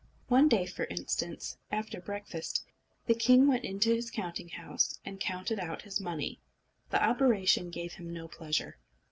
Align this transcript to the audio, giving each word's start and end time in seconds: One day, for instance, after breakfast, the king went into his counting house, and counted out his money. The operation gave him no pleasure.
One 0.29 0.49
day, 0.49 0.65
for 0.65 0.85
instance, 0.85 1.57
after 1.71 2.01
breakfast, 2.01 2.63
the 3.05 3.13
king 3.13 3.45
went 3.47 3.63
into 3.63 3.93
his 3.93 4.09
counting 4.09 4.49
house, 4.49 4.97
and 5.05 5.19
counted 5.19 5.59
out 5.59 5.83
his 5.83 6.01
money. 6.01 6.39
The 6.89 7.03
operation 7.07 7.69
gave 7.69 7.93
him 7.93 8.11
no 8.11 8.27
pleasure. 8.27 8.79